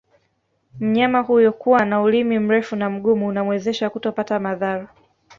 [0.79, 4.87] Mnyama huyo kuwa ana Ulimi mrefu na Mgumu unamwezesha kutopata madhara